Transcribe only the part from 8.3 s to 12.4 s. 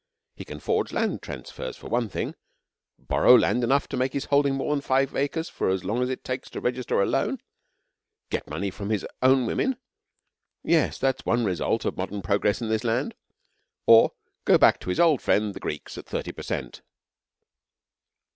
get money from his own women (yes, that's one result of modern